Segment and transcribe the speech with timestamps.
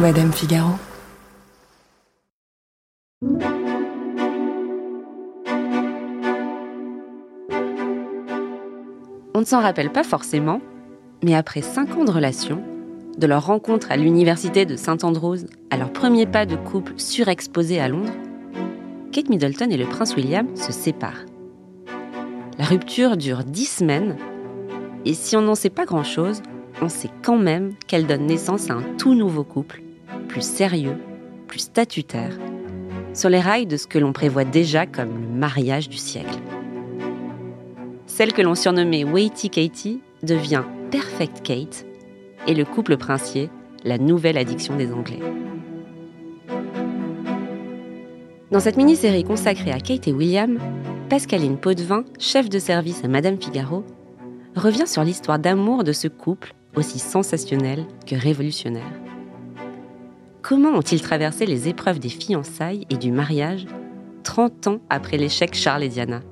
[0.00, 0.74] Madame Figaro.
[9.34, 10.60] On ne s'en rappelle pas forcément,
[11.24, 12.62] mais après cinq ans de relation,
[13.18, 15.38] de leur rencontre à l'université de St Andrews
[15.70, 18.14] à leur premier pas de couple surexposé à Londres,
[19.10, 21.24] Kate Middleton et le prince William se séparent.
[22.56, 24.16] La rupture dure dix semaines,
[25.04, 26.40] et si on n'en sait pas grand-chose,
[26.80, 29.82] on sait quand même qu'elle donne naissance à un tout nouveau couple,
[30.28, 30.96] plus sérieux,
[31.46, 32.38] plus statutaire,
[33.14, 36.38] sur les rails de ce que l'on prévoit déjà comme le mariage du siècle.
[38.06, 41.86] Celle que l'on surnommait Waity Katie devient Perfect Kate
[42.46, 43.50] et le couple princier,
[43.84, 45.20] la nouvelle addiction des Anglais.
[48.50, 50.58] Dans cette mini-série consacrée à Kate et William,
[51.08, 53.84] Pascaline Potvin, chef de service à Madame Figaro,
[54.56, 58.90] revient sur l'histoire d'amour de ce couple aussi sensationnel que révolutionnaire.
[60.48, 63.66] Comment ont-ils traversé les épreuves des fiançailles et du mariage
[64.24, 66.22] 30 ans après l'échec Charles et Diana?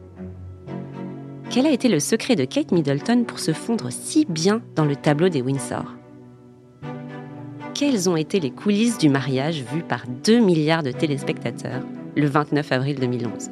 [1.51, 4.97] Quel a été le secret de Kate Middleton pour se fondre si bien dans le
[4.97, 5.97] tableau des Windsor?
[7.75, 11.83] Quelles ont été les coulisses du mariage vu par 2 milliards de téléspectateurs
[12.17, 13.51] le 29 avril 2011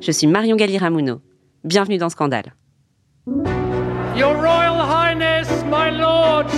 [0.00, 1.20] Je suis Marion Galli-Ramuno.
[1.62, 2.56] Bienvenue dans Scandale.
[4.22, 6.54] Your Royal Highness, my lords,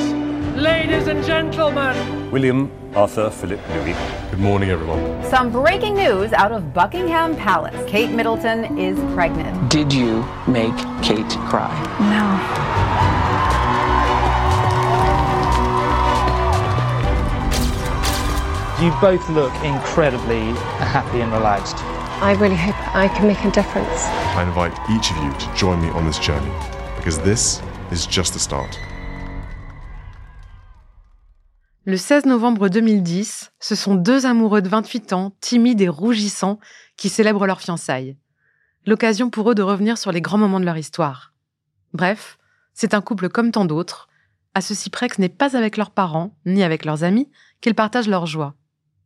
[0.54, 2.30] ladies and gentlemen.
[2.30, 3.96] William Arthur Philip Louis.
[4.30, 5.24] Good morning, everyone.
[5.30, 7.74] Some breaking news out of Buckingham Palace.
[7.90, 9.70] Kate Middleton is pregnant.
[9.70, 11.72] Did you make Kate cry?
[12.12, 12.24] No.
[18.84, 20.52] You both look incredibly
[20.84, 21.76] happy and relaxed.
[22.20, 24.04] I really hope I can make a difference.
[24.36, 26.52] I invite each of you to join me on this journey
[31.84, 36.58] Le 16 novembre 2010, ce sont deux amoureux de 28 ans, timides et rougissants,
[36.96, 38.16] qui célèbrent leur fiançailles.
[38.86, 41.34] L'occasion pour eux de revenir sur les grands moments de leur histoire.
[41.92, 42.38] Bref,
[42.72, 44.08] c'est un couple comme tant d'autres,
[44.54, 47.30] à ceci près que ce n'est pas avec leurs parents, ni avec leurs amis,
[47.60, 48.54] qu'ils partagent leur joie,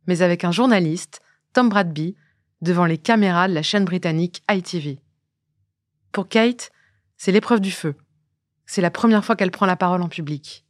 [0.07, 1.19] mais avec un journaliste,
[1.51, 2.15] Tom Bradby,
[2.61, 5.01] devant les caméras de la chaîne britannique ITV.
[6.13, 6.71] Pour Kate,
[7.19, 7.93] c'est l'épreuve du feu.
[8.65, 10.65] C'est la première fois qu'elle prend la parole en public.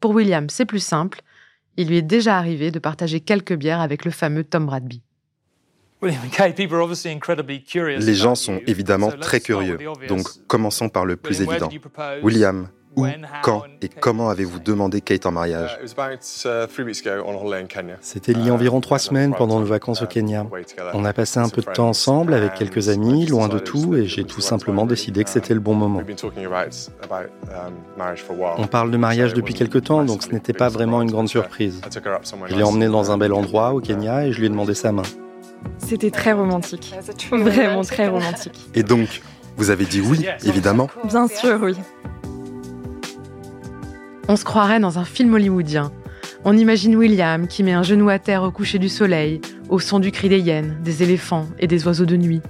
[0.00, 1.20] Pour William, c'est plus simple.
[1.76, 5.02] Il lui est déjà arrivé de partager quelques bières avec le fameux Tom Bradby.
[8.00, 11.68] Les gens sont évidemment très curieux, donc commençons par le plus évident.
[12.22, 13.06] William, où,
[13.42, 15.78] quand et comment avez-vous demandé Kate en mariage
[18.00, 20.46] C'était il y a environ trois semaines pendant nos vacances au Kenya.
[20.94, 24.06] On a passé un peu de temps ensemble avec quelques amis, loin de tout, et
[24.06, 26.02] j'ai tout simplement décidé que c'était le bon moment.
[28.58, 31.80] On parle de mariage depuis quelque temps, donc ce n'était pas vraiment une grande surprise.
[32.46, 34.92] Je l'ai emmené dans un bel endroit au Kenya et je lui ai demandé sa
[34.92, 35.02] main.
[35.78, 36.94] C'était très romantique.
[37.30, 38.68] Vraiment très romantique.
[38.74, 39.22] Et donc,
[39.56, 41.76] vous avez dit oui, évidemment Bien sûr, oui.
[44.28, 45.90] On se croirait dans un film hollywoodien.
[46.44, 49.98] On imagine William qui met un genou à terre au coucher du soleil, au son
[49.98, 52.40] du cri des hyènes, des éléphants et des oiseaux de nuit.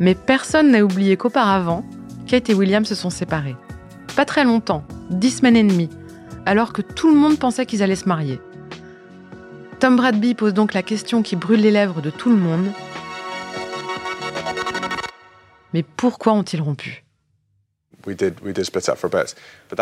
[0.00, 1.84] Mais personne n'a oublié qu'auparavant,
[2.26, 3.56] Kate et William se sont séparés.
[4.16, 5.90] Pas très longtemps, dix semaines et demie,
[6.46, 8.40] alors que tout le monde pensait qu'ils allaient se marier.
[9.80, 12.66] Tom Bradby pose donc la question qui brûle les lèvres de tout le monde.
[15.72, 17.04] Mais pourquoi ont-ils rompu?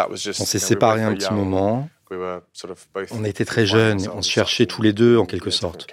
[0.08, 1.88] On s'est séparés un petit moment.
[3.10, 5.88] On était très jeunes, on se cherchait tous les deux en quelque sorte.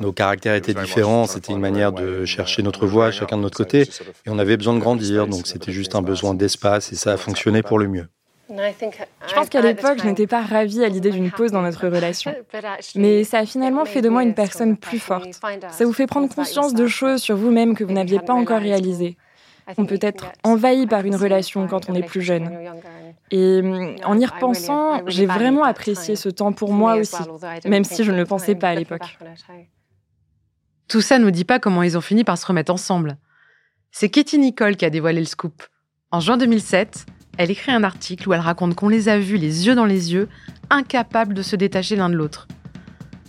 [0.00, 3.82] Nos caractères étaient différents, c'était une manière de chercher notre voie chacun de notre côté,
[4.26, 7.16] et on avait besoin de grandir, donc c'était juste un besoin d'espace, et ça a
[7.16, 8.08] fonctionné pour le mieux.
[8.50, 12.34] Je pense qu'à l'époque, je n'étais pas ravie à l'idée d'une pause dans notre relation.
[12.94, 15.38] Mais ça a finalement fait de moi une personne plus forte.
[15.70, 19.16] Ça vous fait prendre conscience de choses sur vous-même que vous n'aviez pas encore réalisées.
[19.76, 22.50] On peut être envahi par une relation quand on est plus jeune.
[23.30, 27.22] Et hum, en y repensant, j'ai vraiment apprécié ce temps pour moi aussi,
[27.66, 29.18] même si je ne le pensais pas à l'époque.
[30.88, 33.18] Tout ça nous dit pas comment ils ont fini par se remettre ensemble.
[33.90, 35.62] C'est Katie Nicole qui a dévoilé le scoop.
[36.10, 37.04] En juin 2007,
[37.36, 40.12] elle écrit un article où elle raconte qu'on les a vus les yeux dans les
[40.12, 40.28] yeux,
[40.70, 42.48] incapables de se détacher l'un de l'autre.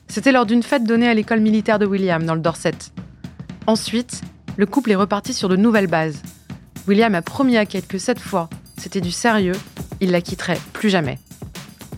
[0.07, 2.73] C'était lors d'une fête donnée à l'école militaire de William, dans le Dorset.
[3.67, 4.21] Ensuite,
[4.59, 6.21] le couple est reparti sur de nouvelles bases.
[6.85, 9.55] William a promis à Kate que cette fois, c'était du sérieux,
[10.01, 11.17] il la quitterait plus jamais.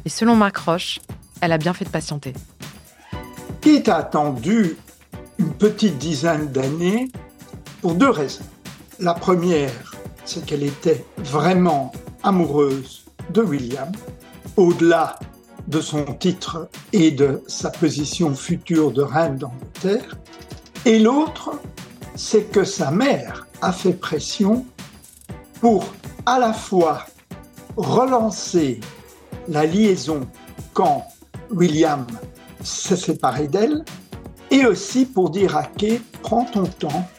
[0.05, 0.99] Et selon Marc Roche,
[1.41, 2.33] elle a bien fait de patienter.
[3.61, 4.77] Kate a attendu
[5.39, 7.11] une petite dizaine d'années
[7.81, 8.45] pour deux raisons.
[8.99, 11.91] La première, c'est qu'elle était vraiment
[12.21, 13.91] amoureuse de William,
[14.55, 15.17] au-delà
[15.67, 20.15] de son titre et de sa position future de reine d'Angleterre.
[20.85, 21.59] Et l'autre,
[22.23, 24.63] c'est que sa mère a fait pression
[25.59, 25.83] pour
[26.27, 27.07] à la fois
[27.75, 28.79] relancer
[29.47, 30.27] la liaison
[30.73, 31.07] quand
[31.49, 32.05] William
[32.63, 33.83] s'est séparé d'elle,
[34.51, 37.09] et aussi pour dire à Kate, prends ton temps,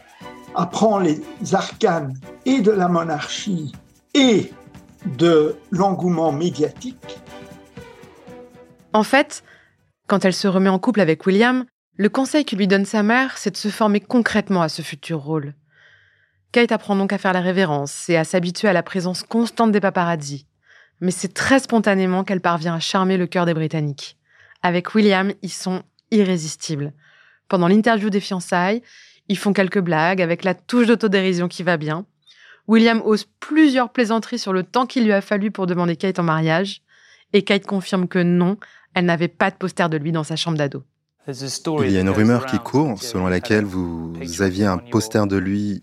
[0.54, 1.20] apprends les
[1.52, 2.14] arcanes
[2.46, 3.72] et de la monarchie
[4.14, 4.52] et
[5.18, 7.18] de l'engouement médiatique.
[8.92, 9.42] En fait,
[10.06, 11.64] quand elle se remet en couple avec William,
[11.96, 15.20] le conseil que lui donne sa mère, c'est de se former concrètement à ce futur
[15.20, 15.54] rôle.
[16.50, 19.80] Kate apprend donc à faire la révérence et à s'habituer à la présence constante des
[19.80, 20.46] paparazzi.
[21.00, 24.16] Mais c'est très spontanément qu'elle parvient à charmer le cœur des Britanniques.
[24.62, 26.92] Avec William, ils sont irrésistibles.
[27.48, 28.82] Pendant l'interview des fiançailles,
[29.28, 32.06] ils font quelques blagues avec la touche d'autodérision qui va bien.
[32.68, 36.22] William ose plusieurs plaisanteries sur le temps qu'il lui a fallu pour demander Kate en
[36.22, 36.80] mariage.
[37.32, 38.56] Et Kate confirme que non,
[38.94, 40.84] elle n'avait pas de poster de lui dans sa chambre d'ado.
[41.28, 45.82] Il y a une rumeur qui court selon laquelle vous aviez un poster de lui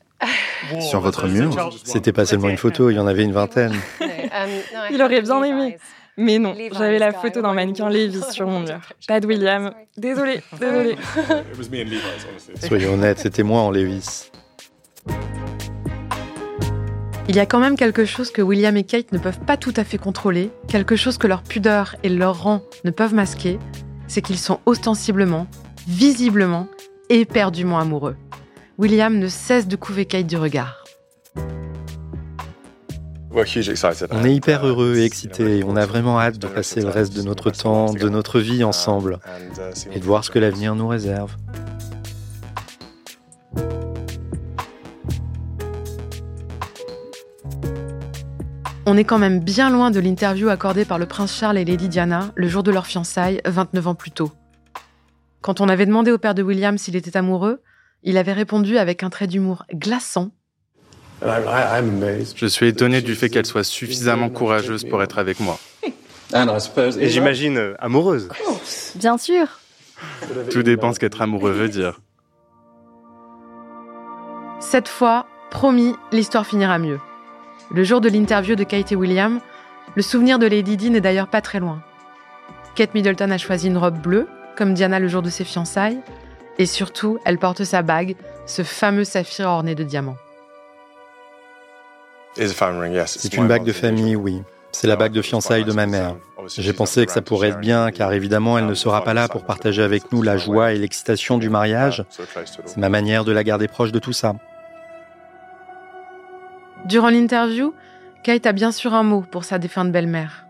[0.81, 1.71] sur votre mur.
[1.83, 3.74] C'était pas seulement une photo, il y en avait une vingtaine.
[4.91, 5.77] il aurait bien aimé.
[6.18, 8.81] Mais non, j'avais la photo d'un mannequin Levi sur mon mur.
[9.07, 9.71] Pas de William.
[9.95, 10.97] Désolé, désolé.
[12.62, 14.30] Soyons honnêtes, c'était moi en Levis.
[17.30, 19.74] Il y a quand même quelque chose que William et Kate ne peuvent pas tout
[19.77, 23.59] à fait contrôler, quelque chose que leur pudeur et leur rang ne peuvent masquer,
[24.09, 25.47] c'est qu'ils sont ostensiblement,
[25.88, 26.67] visiblement,
[27.09, 28.17] éperdument amoureux.
[28.77, 30.83] William ne cesse de couver Kate du regard.
[33.31, 35.63] On est hyper heureux et excités.
[35.63, 39.19] On a vraiment hâte de passer le reste de notre temps, de notre vie ensemble
[39.91, 41.35] et de voir ce que l'avenir nous réserve.
[48.91, 51.88] On est quand même bien loin de l'interview accordée par le prince Charles et Lady
[51.89, 54.31] Diana le jour de leur fiançailles, 29 ans plus tôt.
[55.41, 57.62] Quand on avait demandé au père de William s'il était amoureux,
[58.01, 60.31] il avait répondu avec un trait d'humour glaçant.
[61.21, 65.59] Je suis étonné du fait qu'elle soit suffisamment courageuse pour être avec moi.
[66.33, 68.27] Et j'imagine euh, amoureuse.
[68.95, 69.59] Bien sûr.
[70.50, 72.01] Tout dépend ce qu'être amoureux veut dire.
[74.59, 77.00] Cette fois, promis, l'histoire finira mieux.
[77.71, 79.39] Le jour de l'interview de Kate et William,
[79.95, 81.81] le souvenir de Lady Di n'est d'ailleurs pas très loin.
[82.74, 84.27] Kate Middleton a choisi une robe bleue,
[84.57, 86.00] comme Diana le jour de ses fiançailles,
[86.57, 88.16] et surtout, elle porte sa bague,
[88.48, 90.18] ce fameux saphir orné de diamants.
[92.36, 94.42] C'est une bague de famille, oui.
[94.72, 96.15] C'est la bague de fiançailles de ma mère.
[96.48, 99.45] J'ai pensé que ça pourrait être bien, car évidemment, elle ne sera pas là pour
[99.45, 102.04] partager avec nous la joie et l'excitation du mariage.
[102.65, 104.33] C'est ma manière de la garder proche de tout ça.
[106.89, 107.75] Durant l'interview,
[108.24, 110.47] Kate a bien sûr un mot pour sa défunte belle-mère.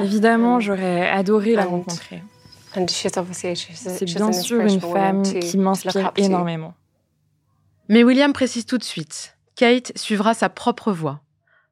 [0.00, 2.22] Évidemment, j'aurais adoré la rencontrer.
[3.74, 6.74] C'est bien sûr une femme qui m'inspire énormément.
[7.88, 11.22] Mais William précise tout de suite, Kate suivra sa propre voie.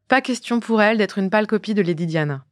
[0.09, 2.45] Pas question pour elle d'être une pâle copie de Lady Diana.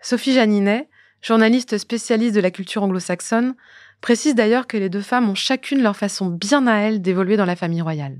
[0.00, 0.88] Sophie Janinet,
[1.20, 3.56] journaliste spécialiste de la culture anglo-saxonne,
[4.00, 7.44] précise d'ailleurs que les deux femmes ont chacune leur façon bien à elles d'évoluer dans
[7.44, 8.16] la famille royale.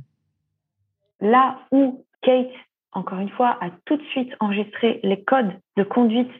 [1.20, 2.50] Là où Kate,
[2.92, 6.30] encore une fois, a tout de suite enregistré les codes de conduite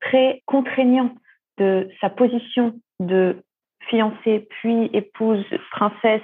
[0.00, 1.14] très contraignants
[1.58, 3.42] de sa position de
[3.88, 6.22] fiancée puis épouse princesse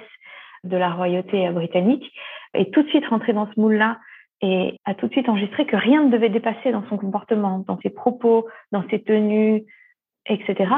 [0.63, 2.11] de la royauté britannique,
[2.53, 3.99] est tout de suite rentrée dans ce moule-là
[4.41, 7.79] et a tout de suite enregistré que rien ne devait dépasser dans son comportement, dans
[7.81, 9.63] ses propos, dans ses tenues,
[10.27, 10.71] etc.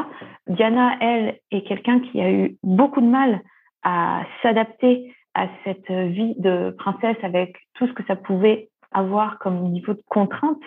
[0.47, 3.41] Diana, elle, est quelqu'un qui a eu beaucoup de mal
[3.83, 9.69] à s'adapter à cette vie de princesse avec tout ce que ça pouvait avoir comme
[9.71, 10.61] niveau de contrainte.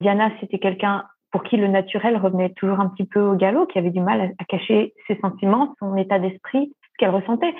[0.00, 3.78] Diana, c'était quelqu'un pour qui le naturel revenait toujours un petit peu au galop, qui
[3.78, 7.54] avait du mal à cacher ses sentiments, son état d'esprit, ce qu'elle ressentait.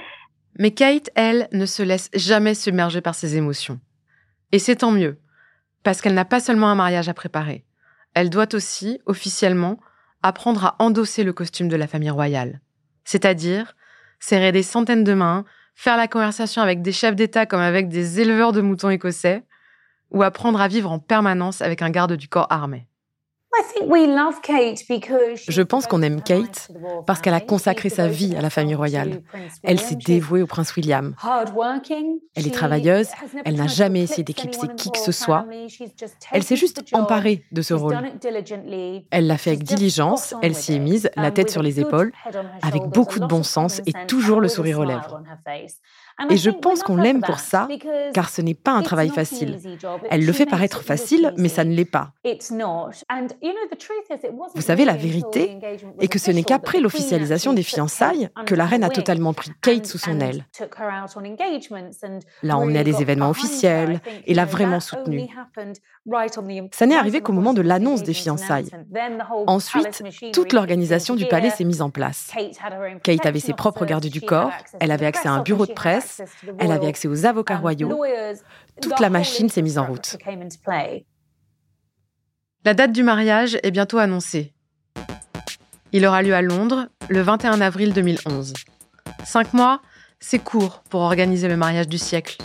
[0.58, 3.78] Mais Kate, elle, ne se laisse jamais submerger par ses émotions.
[4.52, 5.18] Et c'est tant mieux,
[5.84, 7.64] parce qu'elle n'a pas seulement un mariage à préparer.
[8.14, 9.78] Elle doit aussi, officiellement,
[10.22, 12.60] apprendre à endosser le costume de la famille royale.
[13.04, 13.74] C'est-à-dire
[14.18, 18.20] serrer des centaines de mains, faire la conversation avec des chefs d'État comme avec des
[18.20, 19.44] éleveurs de moutons écossais,
[20.10, 22.86] ou apprendre à vivre en permanence avec un garde du corps armé.
[25.48, 26.70] Je pense qu'on aime Kate
[27.06, 29.22] parce qu'elle a consacré sa vie à la famille royale.
[29.62, 31.14] Elle s'est dévouée au prince William.
[32.34, 33.08] Elle est travailleuse,
[33.44, 35.46] elle n'a jamais essayé d'éclipser qui que ce soit.
[36.32, 37.98] Elle s'est juste emparée de ce rôle.
[39.10, 42.12] Elle l'a fait avec diligence, elle s'y est mise, la tête sur les épaules,
[42.62, 45.22] avec beaucoup de bon sens et toujours le sourire aux lèvres.
[46.28, 47.68] Et je pense qu'on l'aime pour ça,
[48.12, 49.58] car ce n'est pas un travail facile.
[50.10, 52.12] Elle le fait paraître facile, mais ça ne l'est pas.
[54.54, 55.58] Vous savez, la vérité
[56.00, 59.86] est que ce n'est qu'après l'officialisation des fiançailles que la reine a totalement pris Kate
[59.86, 60.44] sous son aile.
[62.42, 65.28] L'a emmenée à des événements officiels et l'a vraiment soutenue.
[66.72, 68.70] Ça n'est arrivé qu'au moment de l'annonce des fiançailles.
[69.46, 72.32] Ensuite, toute l'organisation du palais s'est mise en place.
[73.02, 74.50] Kate avait ses propres gardes du corps,
[74.80, 76.09] elle avait accès à un bureau de presse,
[76.58, 78.02] elle avait accès aux avocats royaux.
[78.80, 80.16] Toute la machine s'est mise en route.
[82.64, 84.52] La date du mariage est bientôt annoncée.
[85.92, 88.52] Il aura lieu à Londres le 21 avril 2011.
[89.24, 89.80] Cinq mois,
[90.20, 92.36] c'est court pour organiser le mariage du siècle.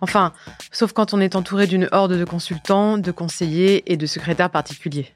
[0.00, 0.32] Enfin,
[0.72, 5.14] sauf quand on est entouré d'une horde de consultants, de conseillers et de secrétaires particuliers.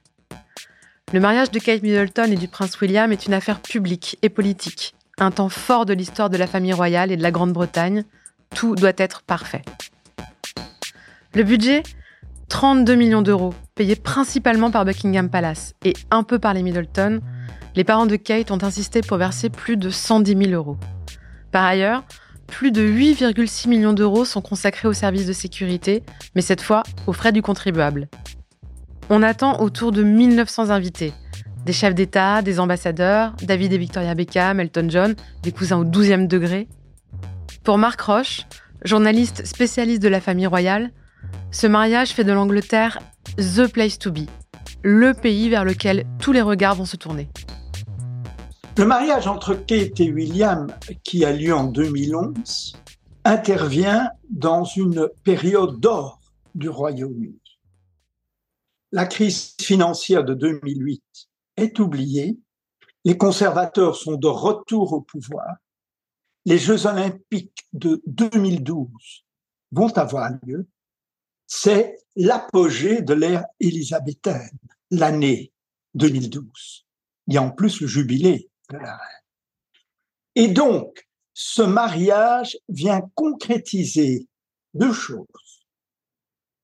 [1.12, 4.94] Le mariage de Kate Middleton et du prince William est une affaire publique et politique,
[5.18, 8.04] un temps fort de l'histoire de la famille royale et de la Grande-Bretagne.
[8.54, 9.62] Tout doit être parfait.
[11.34, 11.82] Le budget
[12.48, 17.20] 32 millions d'euros, payés principalement par Buckingham Palace et un peu par les Middleton.
[17.74, 20.76] Les parents de Kate ont insisté pour verser plus de 110 000 euros.
[21.50, 22.04] Par ailleurs,
[22.46, 26.04] plus de 8,6 millions d'euros sont consacrés aux services de sécurité,
[26.34, 28.08] mais cette fois aux frais du contribuable.
[29.10, 31.12] On attend autour de 1900 invités.
[31.66, 36.28] Des chefs d'État, des ambassadeurs, David et Victoria Beckham, Elton John, des cousins au 12e
[36.28, 36.68] degré.
[37.64, 38.46] Pour Marc Roche,
[38.84, 40.92] journaliste spécialiste de la famille royale,
[41.50, 43.00] ce mariage fait de l'Angleterre
[43.38, 44.28] The Place to Be,
[44.84, 47.28] le pays vers lequel tous les regards vont se tourner.
[48.78, 50.68] Le mariage entre Kate et William,
[51.02, 52.76] qui a lieu en 2011,
[53.24, 56.20] intervient dans une période d'or
[56.54, 57.40] du Royaume-Uni.
[58.92, 61.02] La crise financière de 2008
[61.56, 62.38] est oubliée,
[63.04, 65.56] les conservateurs sont de retour au pouvoir,
[66.44, 68.88] les Jeux olympiques de 2012
[69.72, 70.68] vont avoir lieu,
[71.46, 74.58] c'est l'apogée de l'ère élisabéthaine,
[74.90, 75.52] l'année
[75.94, 76.86] 2012.
[77.28, 78.50] Il y a en plus le jubilé
[80.34, 84.28] et donc, ce mariage vient concrétiser
[84.74, 85.26] deux choses.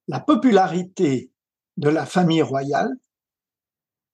[0.08, 1.30] La popularité
[1.76, 2.90] de la famille royale,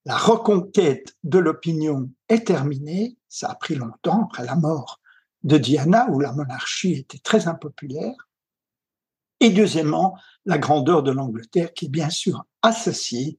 [0.09, 4.99] la reconquête de l'opinion est terminée, ça a pris longtemps après la mort
[5.43, 8.15] de Diana, où la monarchie était très impopulaire.
[9.39, 13.37] Et deuxièmement, la grandeur de l'Angleterre, qui est bien sûr associée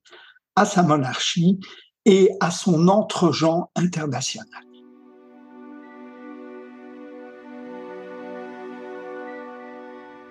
[0.55, 1.59] à sa monarchie
[2.05, 4.63] et à son entre-gens international.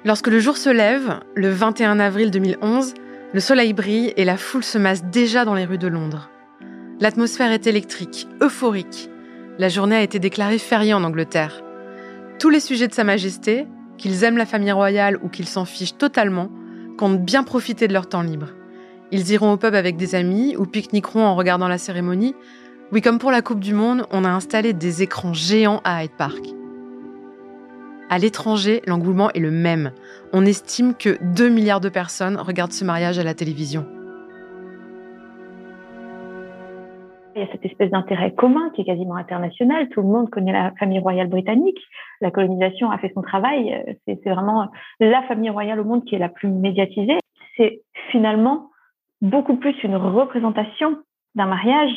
[0.05, 2.93] Lorsque le jour se lève, le 21 avril 2011,
[3.31, 6.31] le soleil brille et la foule se masse déjà dans les rues de Londres.
[6.99, 9.09] L'atmosphère est électrique, euphorique.
[9.59, 11.61] La journée a été déclarée fériée en Angleterre.
[12.39, 13.67] Tous les sujets de Sa Majesté,
[13.97, 16.49] qu'ils aiment la famille royale ou qu'ils s'en fichent totalement,
[16.97, 18.47] comptent bien profiter de leur temps libre.
[19.11, 22.35] Ils iront au pub avec des amis ou pique-niqueront en regardant la cérémonie.
[22.91, 26.11] Oui, comme pour la Coupe du Monde, on a installé des écrans géants à Hyde
[26.17, 26.58] Park.
[28.11, 29.91] À l'étranger, l'engouement est le même.
[30.33, 33.85] On estime que 2 milliards de personnes regardent ce mariage à la télévision.
[37.35, 39.89] Il y a cette espèce d'intérêt commun qui est quasiment international.
[39.89, 41.77] Tout le monde connaît la famille royale britannique.
[42.19, 43.95] La colonisation a fait son travail.
[44.05, 47.19] C'est vraiment la famille royale au monde qui est la plus médiatisée.
[47.57, 48.71] C'est finalement
[49.21, 50.97] beaucoup plus une représentation
[51.35, 51.91] d'un mariage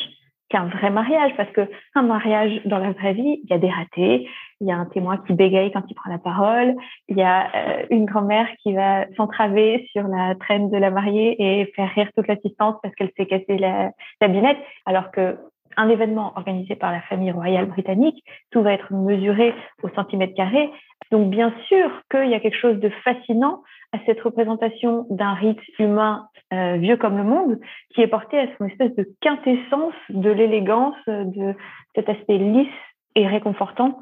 [0.53, 3.71] qu'un vrai mariage, parce que un mariage dans la vraie vie, il y a des
[3.71, 4.29] ratés,
[4.61, 6.75] il y a un témoin qui bégaye quand il prend la parole,
[7.09, 11.35] il y a euh, une grand-mère qui va s'entraver sur la traîne de la mariée
[11.39, 13.89] et faire rire toute l'assistance parce qu'elle s'est cassée la,
[14.21, 15.37] la binette, alors que
[15.75, 20.69] un événement organisé par la famille royale britannique, tout va être mesuré au centimètre carré.
[21.09, 25.61] Donc bien sûr qu'il y a quelque chose de fascinant à cette représentation d'un rite
[25.79, 27.59] humain euh, vieux comme le monde,
[27.93, 31.55] qui est porté à son espèce de quintessence de l'élégance, de
[31.95, 32.67] cet aspect lisse
[33.15, 33.99] et réconfortant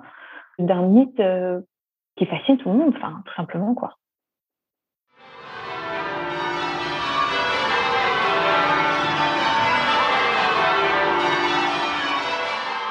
[0.60, 1.60] d'un mythe euh,
[2.15, 3.95] qui fascine tout le monde, enfin tout simplement quoi.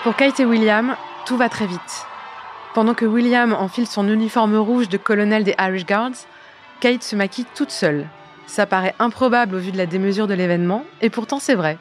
[0.02, 2.06] Pour Kate et William, tout va très vite.
[2.74, 6.26] Pendant que William enfile son uniforme rouge de colonel des Irish Guards,
[6.80, 8.08] Kate se maquille toute seule.
[8.46, 11.76] Ça paraît improbable au vu de la démesure de l'événement, et pourtant c'est vrai.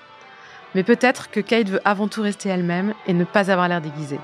[0.76, 4.20] Mais peut-être que Kate veut avant tout rester elle-même et ne pas avoir l'air déguisée.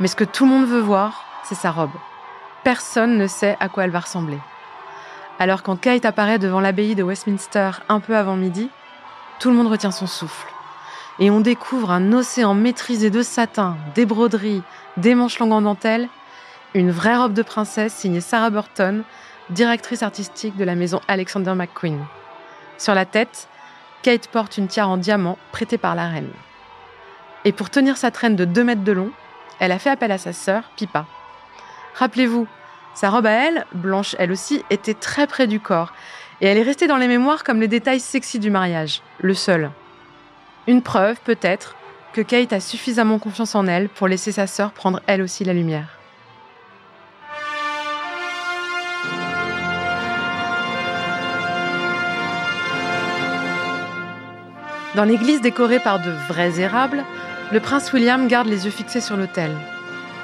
[0.00, 1.90] Mais ce que tout le monde veut voir, c'est sa robe.
[2.62, 4.38] Personne ne sait à quoi elle va ressembler.
[5.38, 8.68] Alors quand Kate apparaît devant l'abbaye de Westminster un peu avant midi,
[9.40, 10.46] tout le monde retient son souffle.
[11.18, 14.62] Et on découvre un océan maîtrisé de satin, des broderies,
[14.98, 16.08] des manches longues en dentelle
[16.74, 19.04] Une vraie robe de princesse signée Sarah Burton,
[19.50, 22.02] directrice artistique de la maison Alexander McQueen.
[22.78, 23.46] Sur la tête,
[24.02, 26.30] Kate porte une tiare en diamant prêtée par la reine.
[27.44, 29.10] Et pour tenir sa traîne de 2 mètres de long,
[29.60, 31.04] elle a fait appel à sa sœur, Pippa.
[31.94, 32.46] Rappelez-vous,
[32.94, 35.92] sa robe à elle, blanche elle aussi, était très près du corps,
[36.40, 39.70] et elle est restée dans les mémoires comme les détails sexy du mariage, le seul.
[40.66, 41.76] Une preuve, peut-être,
[42.14, 45.52] que Kate a suffisamment confiance en elle pour laisser sa sœur prendre elle aussi la
[45.52, 45.98] lumière.
[54.94, 57.02] Dans l'église décorée par de vrais érables,
[57.50, 59.50] le prince William garde les yeux fixés sur l'autel.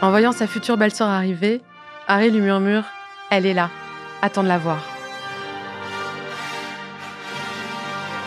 [0.03, 1.63] En voyant sa future belle-sœur arriver,
[2.07, 2.83] Harry lui murmure⁇
[3.31, 3.71] Elle est là,
[4.21, 4.77] attends de la voir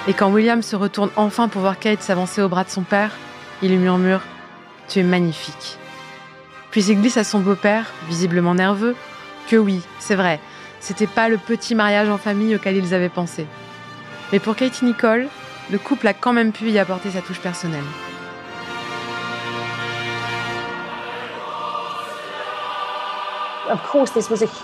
[0.09, 3.11] ⁇Et quand William se retourne enfin pour voir Kate s'avancer au bras de son père,
[3.61, 4.19] il lui murmure⁇
[4.87, 5.53] Tu es magnifique⁇
[6.71, 8.95] Puis il glisse à son beau-père, visiblement nerveux,
[9.47, 10.39] que oui, c'est vrai,
[10.79, 13.45] c'était pas le petit mariage en famille auquel ils avaient pensé.
[14.31, 15.27] Mais pour Kate et Nicole,
[15.69, 17.83] le couple a quand même pu y apporter sa touche personnelle.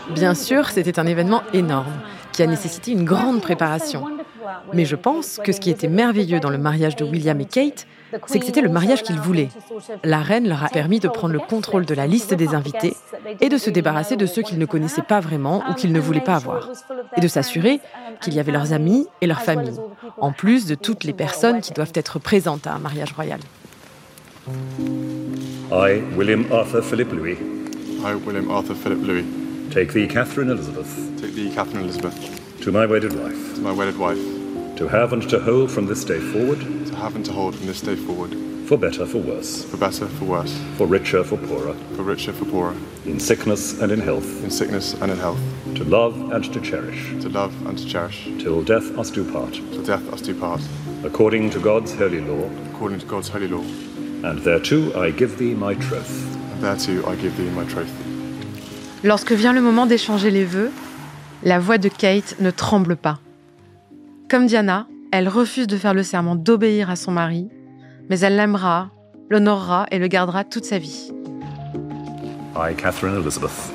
[0.09, 1.93] Bien sûr, c'était un événement énorme
[2.33, 4.05] qui a nécessité une grande préparation.
[4.73, 7.87] Mais je pense que ce qui était merveilleux dans le mariage de William et Kate,
[8.27, 9.49] c'est que c'était le mariage qu'ils voulaient.
[10.03, 12.95] La reine leur a permis de prendre le contrôle de la liste des invités
[13.41, 16.21] et de se débarrasser de ceux qu'ils ne connaissaient pas vraiment ou qu'ils ne voulaient
[16.21, 16.69] pas avoir.
[17.15, 17.79] Et de s'assurer
[18.21, 19.79] qu'il y avait leurs amis et leurs familles,
[20.17, 23.39] en plus de toutes les personnes qui doivent être présentes à un mariage royal.
[25.71, 27.37] I, William Arthur Philip Louis.
[27.99, 29.25] I, William Arthur Philip Louis.
[29.71, 30.87] Take thee, Catherine Elizabeth.
[31.19, 32.15] Take thee, Catherine Elizabeth.
[32.61, 33.55] To my wedded wife.
[33.55, 34.17] To my wedded wife.
[34.77, 36.59] To have and to hold from this day forward.
[36.97, 38.35] To have and to hold from this day forward.
[38.67, 39.63] For better, for worse.
[39.65, 40.59] For better, for worse.
[40.77, 41.75] For richer, for poorer.
[41.95, 42.75] For richer, for poorer.
[43.05, 44.43] In sickness and in health.
[44.43, 45.39] In sickness and in health.
[45.75, 47.11] To love and to cherish.
[47.21, 48.23] To love and to cherish.
[48.39, 49.53] Till death us do part.
[49.53, 50.59] Till death us do part.
[51.03, 52.49] According to God's holy law.
[52.73, 53.65] According to God's holy law.
[54.23, 56.09] And thereto I give thee my troth.
[56.53, 57.93] And thereto I give thee my troth.
[59.03, 60.71] Lorsque vient le moment d'échanger les vœux,
[61.43, 63.19] la voix de Kate ne tremble pas.
[64.29, 67.49] Comme Diana, elle refuse de faire le serment d'obéir à son mari,
[68.09, 68.91] mais elle l'aimera,
[69.29, 71.11] l'honorera et le gardera toute sa vie.
[72.55, 73.71] I, Catherine Elizabeth.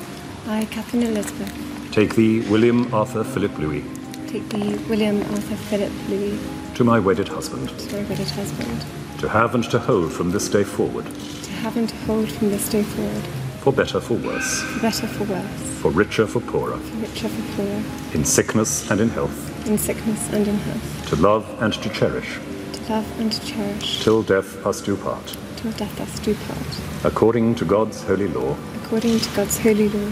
[0.47, 1.51] I, Catherine Elizabeth.
[1.91, 3.83] Take thee, William Arthur Philip Louis.
[4.27, 6.37] Take thee, William Arthur Philip Louis.
[6.75, 7.69] To my wedded husband.
[7.69, 8.85] To my wedded husband.
[9.19, 11.05] To have and to hold from this day forward.
[11.05, 13.23] To have and to hold from this day forward.
[13.61, 14.63] For better, for worse.
[14.63, 15.79] For better, for worse.
[15.81, 16.77] For richer, for poorer.
[16.77, 17.83] For richer, for poorer.
[18.13, 19.52] In sickness and in health.
[19.65, 21.09] In sickness and in health.
[21.09, 22.37] To love and to cherish.
[22.73, 24.03] To love and to cherish.
[24.03, 25.37] Till death us do part.
[25.55, 27.05] Till death us do part.
[27.05, 28.57] According to God's holy law.
[28.83, 30.11] According to God's holy law.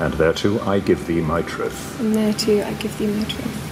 [0.00, 1.98] And thereto I give thee my troth.
[1.98, 3.70] And thereto I give thee my troth.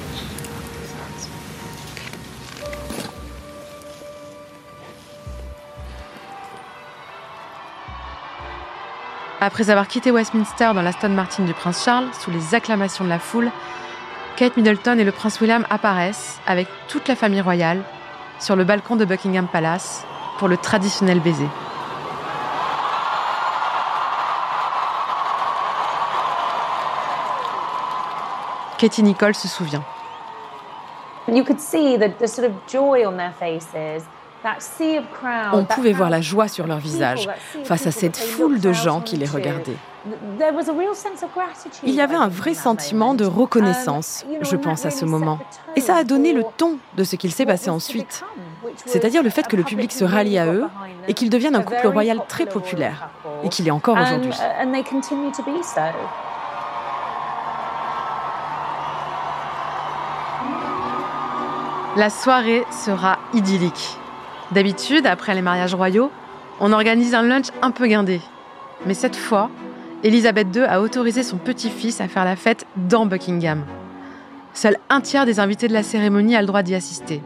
[9.40, 13.18] Après avoir quitté Westminster dans l'Aston Martin du prince Charles, sous les acclamations de la
[13.18, 13.50] foule,
[14.42, 17.84] Kate Middleton et le prince William apparaissent, avec toute la famille royale,
[18.40, 20.04] sur le balcon de Buckingham Palace
[20.36, 21.46] pour le traditionnel baiser.
[28.78, 29.84] Katie Nicole se souvient.
[31.28, 34.02] You could see the, the sort of joy on their faces.
[35.52, 37.28] On pouvait voir la joie sur leur visage
[37.64, 39.76] face à cette foule de gens qui les regardaient.
[41.84, 45.38] Il y avait un vrai sentiment de reconnaissance, je pense, à ce moment.
[45.76, 48.24] Et ça a donné le ton de ce qu'il s'est passé ensuite.
[48.84, 50.64] C'est-à-dire le fait que le public se rallie à eux
[51.06, 53.10] et qu'ils deviennent un couple royal très populaire,
[53.44, 54.32] et qu'il est encore aujourd'hui.
[61.96, 63.98] La soirée sera idyllique.
[64.54, 66.10] D'habitude, après les mariages royaux,
[66.60, 68.20] on organise un lunch un peu guindé.
[68.86, 69.50] Mais cette fois,
[70.02, 73.64] Elisabeth II a autorisé son petit-fils à faire la fête dans Buckingham.
[74.52, 77.22] Seul un tiers des invités de la cérémonie a le droit d'y assister.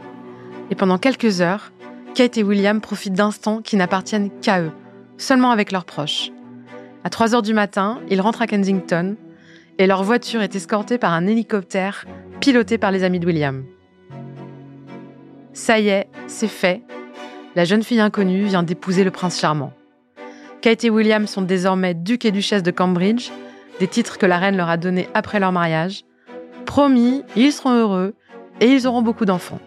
[0.69, 1.71] Et pendant quelques heures,
[2.15, 4.71] Kate et William profitent d'instants qui n'appartiennent qu'à eux,
[5.17, 6.31] seulement avec leurs proches.
[7.03, 9.17] À 3 heures du matin, ils rentrent à Kensington
[9.77, 12.05] et leur voiture est escortée par un hélicoptère
[12.39, 13.65] piloté par les amis de William.
[15.53, 16.83] Ça y est, c'est fait,
[17.55, 19.73] la jeune fille inconnue vient d'épouser le prince charmant.
[20.61, 23.29] Kate et William sont désormais ducs et duchesses de Cambridge,
[23.79, 26.03] des titres que la reine leur a donnés après leur mariage.
[26.65, 28.15] Promis, ils seront heureux
[28.59, 29.59] et ils auront beaucoup d'enfants.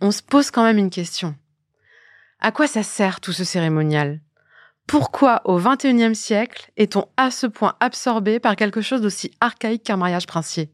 [0.00, 1.34] On se pose quand même une question.
[2.40, 4.20] À quoi ça sert tout ce cérémonial?
[4.86, 9.96] Pourquoi au XXIe siècle est-on à ce point absorbé par quelque chose d'aussi archaïque qu'un
[9.96, 10.70] mariage princier?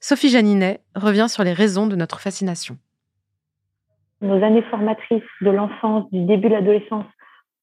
[0.00, 2.78] Sophie Janinet revient sur les raisons de notre fascination.
[4.22, 7.06] Nos années formatrices de l'enfance, du début de l'adolescence,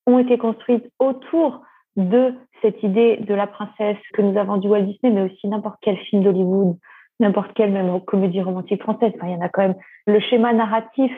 [0.06, 1.62] ont été construites autour
[1.95, 5.78] de cette idée de la princesse que nous avons du Walt Disney, mais aussi n'importe
[5.82, 6.78] quel film d'Hollywood,
[7.22, 9.13] n'importe quelle même comédie romantique française.
[9.24, 11.12] il y en a quand même le schéma narratif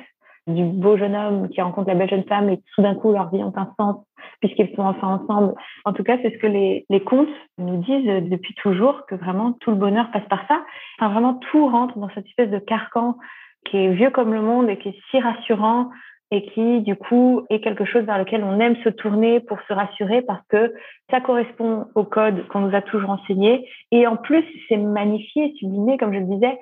[0.45, 3.29] du beau jeune homme qui rencontre la belle jeune femme et tout d'un coup leur
[3.29, 4.03] vie ont un sens
[4.41, 5.53] puisqu'ils sont enfin ensemble.
[5.85, 9.53] En tout cas, c'est ce que les, les contes nous disent depuis toujours, que vraiment
[9.53, 10.63] tout le bonheur passe par ça.
[10.99, 13.17] Enfin, vraiment tout rentre dans cette espèce de carcan
[13.65, 15.89] qui est vieux comme le monde et qui est si rassurant
[16.31, 19.73] et qui, du coup, est quelque chose vers lequel on aime se tourner pour se
[19.73, 20.73] rassurer parce que
[21.09, 23.67] ça correspond au code qu'on nous a toujours enseigné.
[23.91, 26.57] Et en plus, c'est magnifié, sublimé, comme je le disais,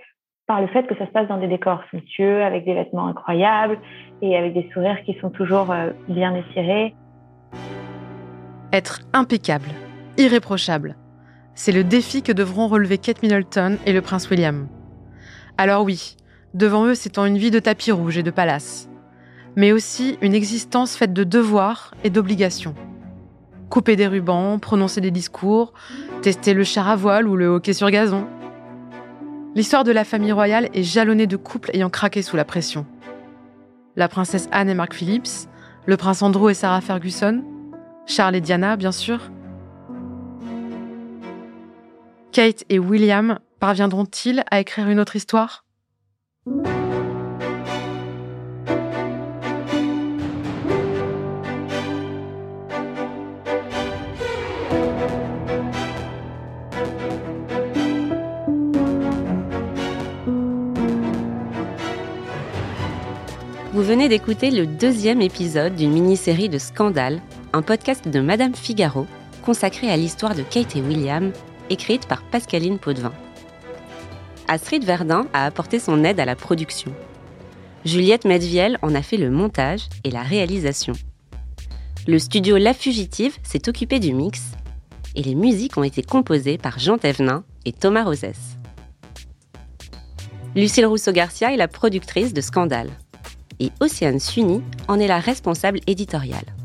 [0.48, 3.78] par le fait que ça se passe dans des décors somptueux, avec des vêtements incroyables
[4.24, 6.96] et avec des sourires qui sont toujours euh, bien étirés.
[8.74, 9.70] Être impeccable,
[10.18, 10.96] irréprochable,
[11.54, 14.68] c'est le défi que devront relever Kate Middleton et le prince William.
[15.60, 16.16] Alors oui,
[16.54, 18.90] devant eux s'étend une vie de tapis rouge et de palace,
[19.56, 22.76] mais aussi une existence faite de devoirs et d'obligations.
[23.70, 25.74] Couper des rubans, prononcer des discours,
[26.22, 28.26] tester le char à voile ou le hockey sur gazon,
[29.56, 32.86] L'histoire de la famille royale est jalonnée de couples ayant craqué sous la pression.
[33.96, 35.50] La princesse Anne et Mark Phillips,
[35.86, 37.44] le prince Andrew et Sarah Ferguson,
[38.06, 39.32] Charles et Diana, bien sûr.
[42.32, 45.66] Kate et William parviendront-ils à écrire une autre histoire?
[46.45, 46.54] Vous
[63.73, 67.21] venez d'écouter le deuxième épisode d'une mini-série de Scandale,
[67.54, 69.06] un podcast de Madame Figaro
[69.43, 71.32] consacré à l'histoire de Kate et William,
[71.69, 73.13] écrite par Pascaline Potvin.
[74.50, 76.92] Astrid Verdun a apporté son aide à la production.
[77.86, 80.94] Juliette Medviel en a fait le montage et la réalisation.
[82.08, 84.42] Le studio La Fugitive s'est occupé du mix
[85.16, 88.58] et les musiques ont été composées par Jean Thévenin et Thomas Rosès.
[90.56, 92.90] Lucille Rousseau-Garcia est la productrice de Scandale
[93.60, 96.56] et Océane Sunny en est la responsable éditoriale.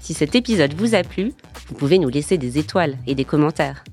[0.00, 1.34] Si cet épisode vous a plu,
[1.68, 3.84] vous pouvez nous laisser des étoiles et des commentaires.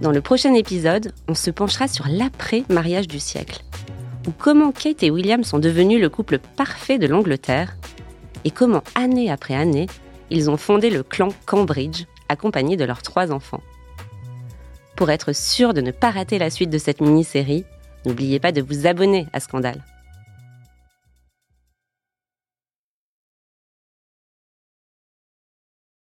[0.00, 3.62] Dans le prochain épisode, on se penchera sur l'après-mariage du siècle,
[4.26, 7.76] ou comment Kate et William sont devenus le couple parfait de l'Angleterre,
[8.44, 9.86] et comment, année après année,
[10.30, 13.62] ils ont fondé le clan Cambridge, accompagné de leurs trois enfants.
[14.96, 17.64] Pour être sûr de ne pas rater la suite de cette mini-série,
[18.04, 19.82] n'oubliez pas de vous abonner à Scandale.